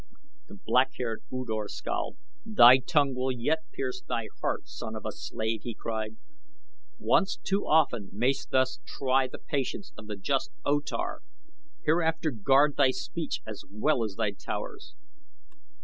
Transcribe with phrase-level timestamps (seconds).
[0.47, 2.17] The black haired U Dor scowled.
[2.43, 6.15] "Thy tongue will yet pierce thy heart, son of a slave!" he cried.
[6.97, 11.19] "Once too often mayst thou try the patience of the just O Tar.
[11.85, 14.95] Hereafter guard thy speech as well as thy towers."